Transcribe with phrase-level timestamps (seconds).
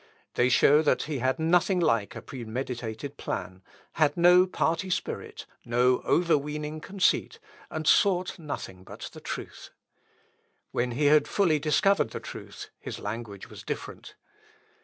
[0.33, 3.61] They show that he had nothing like a premeditated plan,
[3.91, 7.37] had no party spirit, no overweening conceit,
[7.69, 9.69] and sought nothing but the truth.
[10.71, 14.15] When he had fully discovered the truth, his language was different.